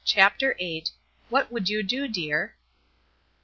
CHAPTER 0.03 0.55
VIII. 0.57 0.85
"WHAT 1.29 1.51
WOULD 1.51 1.69
YOU 1.69 1.83
DO, 1.83 2.07
DEAR?" 2.07 2.55